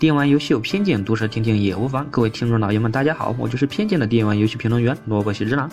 [0.00, 2.06] 电玩游戏有偏见，毒舌听听也无妨。
[2.10, 5.70] 各位听众老爷们，大家好，我就是偏见的电玩游戏评论员萝卜喜之郎。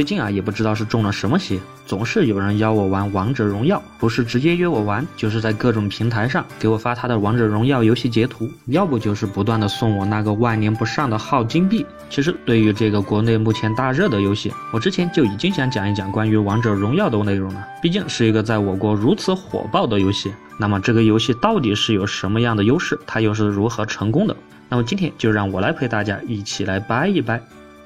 [0.00, 11.84] 最近啊，也不知道是中了什么邪，总是有人邀我玩王者荣耀，不是直接约我玩，就是在各种平台上给我发他的王者荣耀游戏截图，要不就是不断的送我那个万年不上的号金币。
[12.08, 20.32] 其实对于这个国内目前大热的游戏，我之前就已经想讲一讲关于王者荣耀的内容了，毕竟是一个在我国如此火爆的游戏。
[20.56, 22.98] 那么这个游戏到底是有什么样的优势？
[23.06, 24.34] 它又是如何成功的？
[24.70, 27.38] 那么今天就让我来陪大家一起来掰一掰。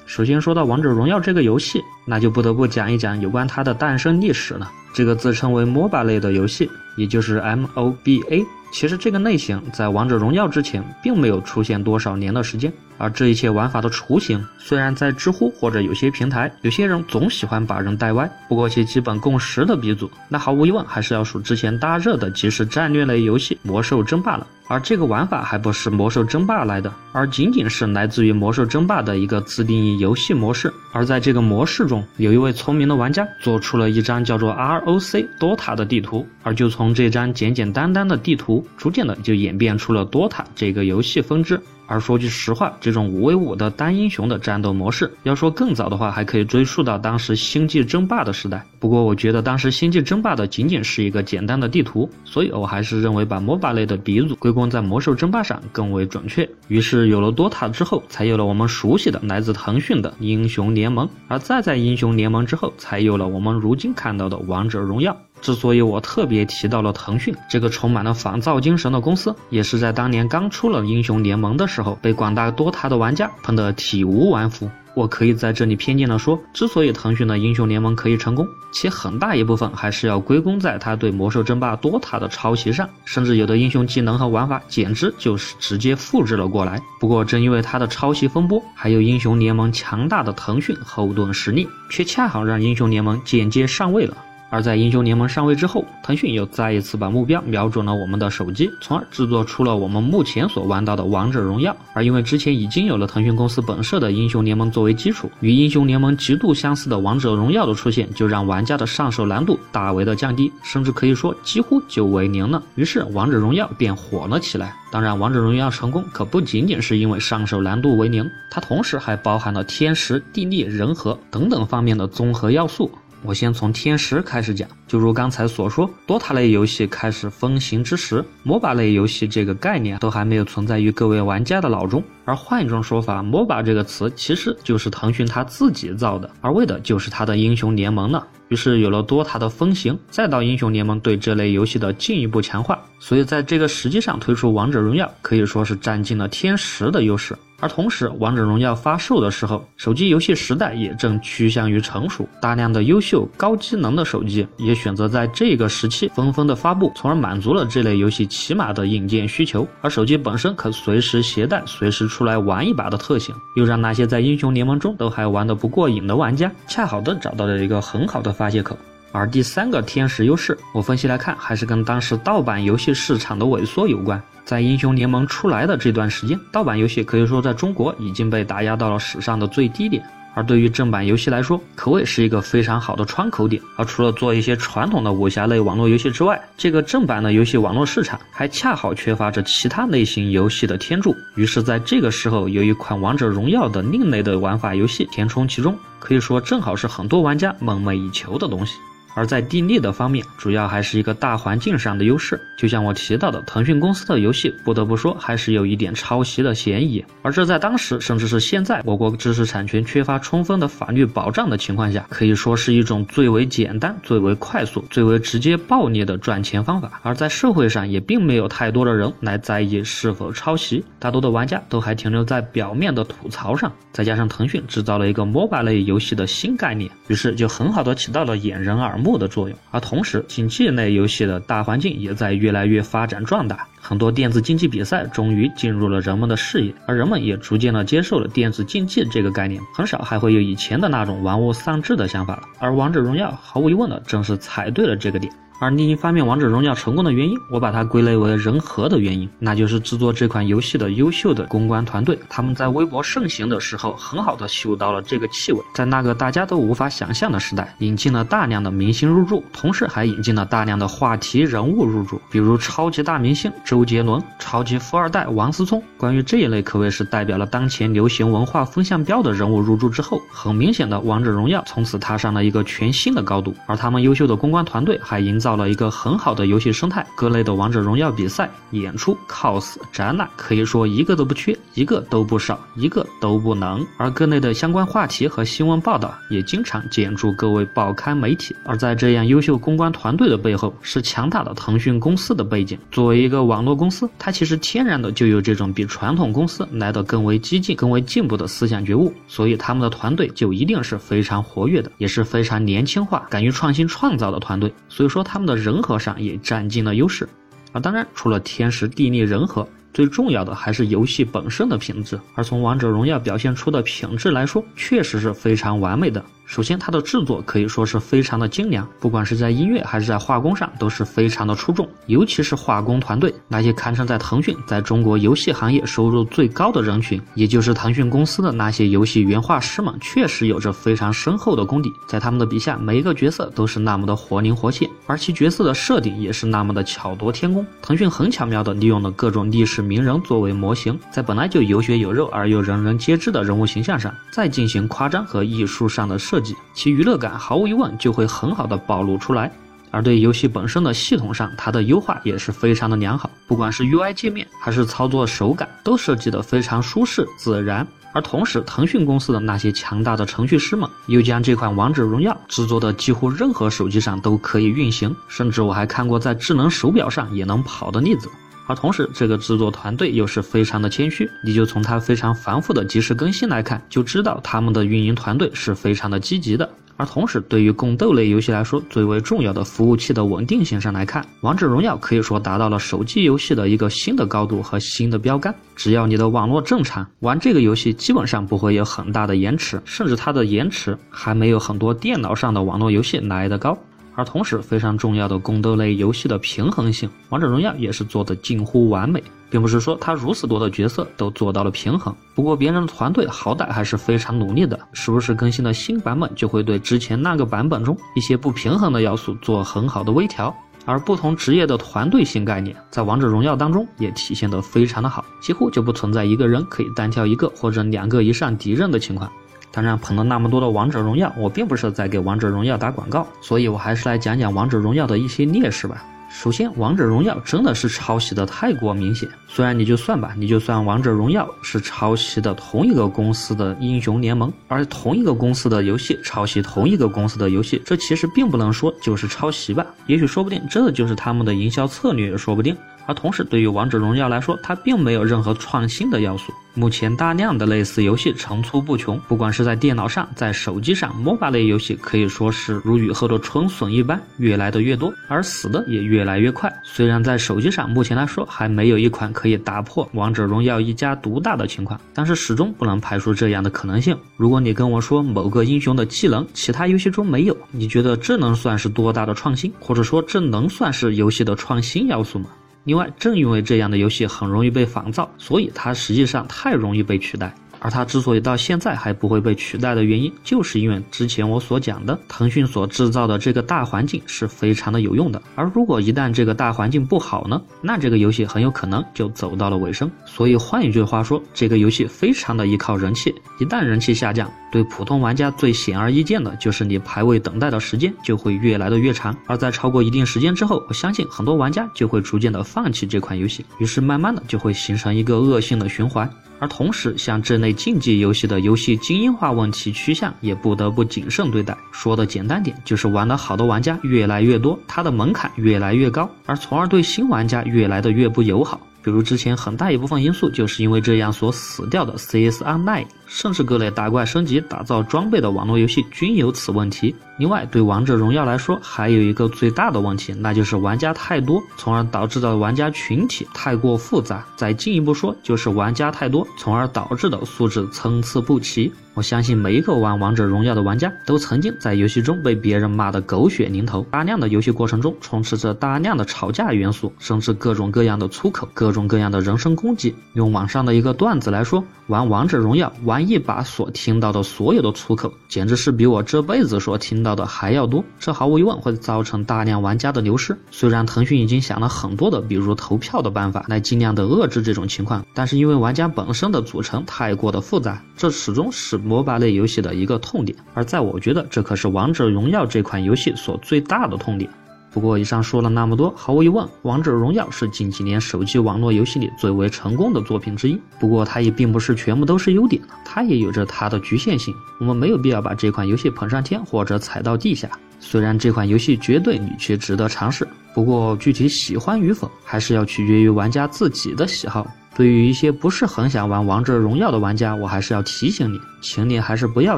[0.05, 4.71] 首先说到王者荣耀这个游戏，那就不得不讲一讲有关它的诞生历史了。
[4.93, 12.71] 这个自称为 MOBA 类的游戏，也就是 MOBA，其实这个类型在王者荣耀之前并没有出现多少年的时间。
[12.97, 24.47] 而这一切玩法的雏形，虽然在知乎或者有些平台，有些人总喜欢把人带歪，不过其基本共识的鼻祖，那毫无疑问还是要数之前大热的即时战略类游戏《魔兽争霸》了。
[24.67, 30.73] 而这个玩法还不是魔兽争霸来的，而仅仅是来自于魔兽争霸的一个自定义游戏模式。
[30.91, 41.61] 而在这个模式中，有一位聪明的玩家做出了一张叫做 ROC DOTA 的地图，而就从这张简简单单的地图，逐渐的就演变出了 DOTA 这个游戏分支。
[41.87, 48.65] 而说句实话，这种五 v 五的单英雄的战斗模式，要说更早的话，还可以追溯到当时星际争霸的时代。
[48.79, 56.47] 不过，我觉得当时星际争霸的仅仅是一个简单的地图，所以我还是认为把 MOBA 类的鼻祖归功在魔兽争霸上更为准确。
[56.67, 65.15] 于是有了 DOTA 之后，才有了我们熟悉的来自腾讯的英雄联盟，而再在英雄联盟之后，才有了我们如今看到的王者荣耀。
[65.45, 74.67] 之所以我特别提到了腾讯这个充满了仿造精神的公司，也是在当年刚出了英雄联盟的时候，被广大多塔的玩家喷得体无完肤。
[74.95, 86.81] 我可以在这里偏见的说，之所以腾讯的英雄联盟可以成功，其很大一部分还是要归功在他对魔兽争霸多塔的抄袭上，甚至有的英雄技能和玩法简直就是直接复制了过来。
[86.99, 94.17] 不过正因为他的抄袭风波，还有英雄联盟强大的腾讯后盾实力，却恰好让英雄联盟间接上位了。
[94.55, 101.75] 而在英雄联盟上位之后，腾讯又再一次把目标瞄准了我们的手机，从而制作出了我们目前所玩到的王者荣耀。
[101.93, 112.63] 而因为之前已经有了腾讯公司本社的英雄联盟作为基础，与英雄联盟极度相似的王者荣耀的出现，就让玩家的上手难度大为的降低，甚至可以说几乎就为零了。
[112.75, 114.73] 于是王者荣耀便火了起来。
[114.89, 122.89] 当然，王者荣耀成功可不仅仅是因为上手难度为零，它同时还包含了天时、地利、人和等等方面的综合要素。
[123.25, 132.03] 我先从天时开始讲，就如刚才所说，，DOTA 类游戏开始风行之时，MOBA 类游戏这个概念都还没有存在于各位玩家的脑中。
[132.23, 138.21] 而换一种说法，MOBA 这个词其实就是腾讯他自己造的，而为的就是他的英雄联盟呢。
[138.55, 147.35] 于是有了多塔的风行，再到英雄联盟对这类游戏的进一步强化，所以在这个时机上推出王者荣耀，可以说是占尽了天时的优势。
[147.61, 159.65] 而同时，王者荣耀发售的时候，手机游戏时代也正趋向于成熟，大量的优秀高机能的手机也选择在这个时期纷纷的发布，从而满足了这类游戏起码的硬件需求。
[159.81, 168.77] 而手机本身可随时携带、随时出来玩一把的特性，又让那些在英雄联盟中都还玩得不过瘾的玩家，恰好的找到了一个很好的发泄口。
[169.11, 174.21] 而第三个天时优势，我分析来看，还是跟当时盗版游戏市场的萎缩有关。
[174.43, 180.03] 在英雄联盟出来的这段时间，盗版游戏可以说在中国已经被打压到了史上的最低点。
[180.35, 183.59] 而对于正版游戏来说，可谓是一个非常好的窗口点。
[183.77, 191.15] 而除了做一些传统的武侠类网络游戏之外，这个正版的游戏网络市场还恰好缺乏着其他类型游戏的天助。
[191.35, 198.75] 于是，在这个时候，有一款王者荣耀的另类的玩法游戏填充其中，可以说正好是很多玩家梦寐以求的东西。
[199.15, 202.39] 而在地利的方面，主要还是一个大环境上的优势。
[202.57, 207.03] 就像我提到的，腾讯公司的游戏，不得不说还是有一点抄袭的嫌疑。
[207.21, 216.99] 而这在当时，甚至是现在，我国知识产权缺乏充分的法律保障的情况下，可以说是一种最为简单、最为快速、最为直接暴利的赚钱方法。
[217.01, 223.71] 而在社会上，也并没有太多的人来在意是否抄袭，大多的玩家都还停留在表面的吐槽上。
[223.93, 229.04] 再加上腾讯制造了一个 MOBA 类游戏的新概念，于是就很好的起到了掩人耳目。
[229.05, 242.41] 木的作用，而同时，竞技类游戏的大环境也在越来越发展壮大，很多电子竞技比赛终于进入了人们的视野，而人们也逐渐的接受了电子竞技这个概念，很少还会有以前的那种玩物丧志的想法了。
[242.57, 245.31] 而王者荣耀毫无疑问的正是踩对了这个点。
[245.61, 265.83] 而另一方面，王者荣耀成功的原因，我把它归类为人和的原因，那就是制作这款游戏的优秀的公关团队，他们在微博盛行的时候，很好的嗅到了这个气味，在那个大家都无法想象的时代，引进了大量的明星入驻，同时还引进了大量的话题人物入驻，比如超级大明星周杰伦、超级富二代王思聪。
[265.97, 273.53] 关于这一类可谓是代表了当前流行文化风向标的人物入驻之后，很明显的王者荣耀从此踏上了一个全新的高度。
[273.67, 283.85] 而他们优秀的公关团队还营造了一个很好的游戏生态，各类的王者荣耀比赛、演出、cos、展览，可以说一个都不缺，一个都不少，一个都不能。
[283.97, 288.55] 而各类的相关话题和新闻报道也经常见诸各位报刊媒体。
[288.63, 292.79] 而在这样优秀公关团队的背后，是强大的腾讯公司的背景。
[292.89, 304.71] 作为一个网络公司，它其实天然的就有这种比传统公司来的更为激进、更为进步的思想觉悟，所以他们的团队就一定是非常活跃的，也是非常年轻化、敢于创新创造的团队。
[304.87, 307.27] 所以说，他们的人和上也占尽了优势。
[307.71, 309.67] 啊，当然，除了天时地利人和。
[309.93, 316.21] 最重要的还是游戏本身的品质，而从王者荣耀表现出的品质来说，确实是非常完美的。
[316.45, 321.89] 首先，它的制作可以说是非常的精良，不管是在音乐还是在画工上，都是非常的出众。
[322.05, 331.91] 尤其是画工团队，那些堪称在腾讯在中国游戏行业收入最高的人群，也就是腾讯公司的那些游戏原画师们，确实有着非常深厚的功底。
[332.07, 337.65] 在他们的笔下，每一个角色都是那么的活灵活现，而其角色的设定也是那么的巧夺天工。
[337.81, 346.34] 腾讯很巧妙的利用了各种历史名人作为模型，在本来就有血有肉而又人人皆知的人物形象上，再进行夸张和艺术上的设。
[346.35, 349.49] 设计其娱乐感毫无疑问就会很好的暴露出来，
[349.89, 357.87] 而对游戏本身的系统上，它的优化也是非常的良好，不管是 UI 界面还是操作手感，都设计的非常舒适自然。
[358.11, 368.29] 而同时，腾讯公司的那些强大的程序师们，又将这款王者荣耀制作的几乎任何手机上都可以运行，甚至我还看过在智能手表上也能跑的例子。
[368.67, 376.67] 而同时，这个制作团队又是非常的谦虚，你就从它非常繁复的及时更新来看，就知道他们的运营团队是非常的积极的。
[376.97, 385.53] 而同时，对于宫斗类游戏来说，最为重要的服务器的稳定性上来看，王者荣耀可以说达到了手机游戏的一个新的高度和新的标杆。
[385.75, 393.77] 只要你的网络正常，玩这个游戏基本上不会有很大的延迟，甚至它的延迟还没有很多电脑上的网络游戏来的高。
[394.15, 402.15] 而同时，非常重要的宫斗类游戏的平衡性，王者荣耀也是做的近乎完美，并不是说它如此多的角色都做到了平衡。
[402.33, 410.55] 不过别人的团队好歹还是非常努力的，时不时更新的新版本就会对之前那个版本中一些不平衡的要素做很好的微调。
[410.87, 419.27] 而不同职业的团队性概念，在王者荣耀当中也体现得非常的好，几乎就不存在一个人可以单挑一个或者两个以上敌人的情况。
[419.75, 426.01] 当然，捧了那么多的王者荣耀，我并不是在给王者荣耀打广告，所以我还是来讲讲王者荣耀的一些劣势吧。
[426.29, 429.27] 首先，王者荣耀真的是抄袭的太过明显。
[429.47, 439.85] 虽然你就算吧，你就算王者荣耀是抄袭的同一个公司的英雄联盟，而同一个公司的游戏抄袭同一个公司的游戏，这其实并不能说就是抄袭吧。
[440.07, 442.75] 也许说不定真的就是他们的营销策略，也说不定。
[443.05, 446.53] 而同时，对于王者荣耀来说，它并没有任何创新的要素。
[446.77, 456.69] 目前大量的类似游戏层出不穷，不管是在电脑上，在手机上，MOBA 类游戏可以说是如雨后的春笋一般，越来的越多，而死的也越来越快。
[456.83, 464.17] 虽然在手机上目前来说还没有一款可以打破王者荣耀一家独大的情况，但是始终不能排除这样的可能性。
[464.35, 472.49] 如果你跟我说某个英雄的技能其他游戏中没有，你觉得这能算是多大的创新，或者说这能算是游戏的创新要素吗？
[472.85, 477.53] 另外，正因为这样的游戏很容易被仿造，所以它实际上太容易被取代。
[477.79, 485.41] 而它之所以到现在还不会被取代的原因，就是因为之前我所讲的，腾讯所制造的这个大环境是非常的有用的。
[485.55, 490.09] 而如果一旦这个大环境不好呢，那这个游戏很有可能就走到了尾声。
[490.25, 499.35] 所以换一句话说，这个游戏非常的依靠人气，一旦人气下降，对普通玩家最显而易见的就是你排位等待的时间就会越来的越长。
[499.47, 506.29] 而在超过一定时间之后，我相信很多玩家就会逐渐的放弃这款游戏，于是慢慢的就会形成一个恶性的循环。
[506.59, 511.77] 而同时，像这类竞技游戏的游戏精英化问题趋向，也不得不谨慎对待。
[511.91, 518.79] 说的简单点，就是玩得好的玩家越来越多，它的门槛越来越高，而从而对新玩家越来的越不友好。
[519.03, 527.13] 比如之前很大一部分因素，就是因为这样所死掉的 CS Online，甚至各类打怪升级、打造装备的网络游戏均有此问题。
[527.37, 534.45] 另外，对王者荣耀来说，还有一个最大的问题，那就是玩家太多，从而导致的玩家群体太过复杂。
[534.55, 538.89] 再进一步说，就是玩家太多，从而导致的素质参差不齐。
[539.15, 544.05] 我相信每一个玩王者荣耀的玩家，都曾经在游戏中被别人骂得狗血淋头。
[544.09, 550.15] 大量的游戏过程中，充斥着大量的吵架元素，甚至各种各样的粗口，各种各样的人身攻击。
[550.33, 558.03] 用网上的一个段子来说，玩王者荣耀玩一把所听到的所有的粗口，简直是比我这辈子所听到的还要多。
[558.19, 560.57] 这毫无疑问会造成大量玩家的流失。
[560.71, 570.57] 虽然腾讯已经想了很多的，比如投票的办法来尽量的遏制这种情况，但是因为玩家本身的组成太过的复杂，这始终是 MOBA 类游戏的一个痛点。
[570.73, 574.49] 而在我觉得，这可是王者荣耀这款游戏所最大的痛点。
[574.95, 580.79] 不过，以上说了那么多，毫无疑问，《王者荣耀》是近几年手机网络游戏里最为成功的作品之一。
[580.97, 584.55] 不过，它也并不是全部都是优点它也有着它的局限性。
[584.79, 587.69] 我们没有必要把这款游戏捧上天或者踩到地下。
[587.99, 594.65] 虽然这款游戏绝对你却值得尝试，不过具体喜欢与否，还是要取决于玩家自己的喜好。
[594.95, 599.77] 对于一些不是很想玩王者荣耀的玩家，我还是要提醒你，请你还是不要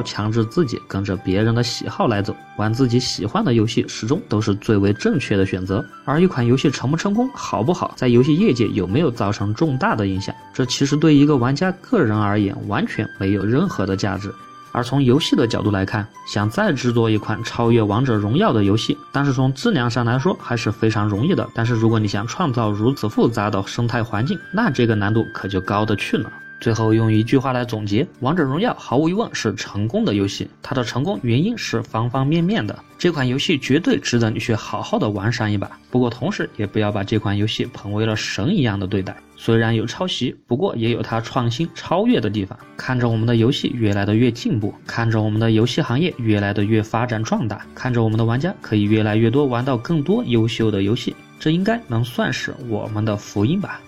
[0.00, 5.84] 强制自己跟着别人的喜好来走，玩自己喜欢的游戏始终都是最为正确的选择。
[6.04, 14.32] 而一款游戏成不成功、好不好，在游戏业界有没有造成重大的影响，这其实对一个玩家个人而言完全没有任何的价值。
[14.72, 21.48] 而从游戏的角度来看，想再制作一款超越《王者荣耀》的游戏，但是从质量上来说还是非常容易的。
[21.54, 26.30] 但是如果你想创造如此复杂的生态环境，那这个难度可就高得去了。
[26.60, 32.76] 最后用一句话来总结，《王者荣耀》毫无疑问是成功的游戏，它的成功原因是方方面面的。
[32.98, 35.70] 这款游戏绝对值得你去好好的玩上一把。
[35.88, 39.16] 不过同时也不要把这款游戏捧为了神一样的对待。
[39.36, 42.58] 虽然有抄袭，不过也有它创新超越的地方。
[42.76, 53.80] 看着我们的游戏越来的越进步，看着我们的游戏行业越来的越发展壮大，看着我们的玩家可以越来越多玩到更多优秀的游戏，这应该能算是我们的福音吧。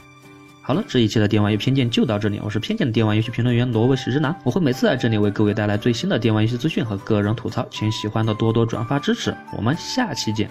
[0.70, 2.40] 好了，这一期的电玩游戏偏见就到这里。
[2.44, 9.34] 我是偏见的电玩游戏评论员罗威史之南，我会每次在这里为各位带来最新的电玩游戏资讯和个人吐槽，请喜欢的多多转发支持。
[9.56, 10.48] 我们下期见。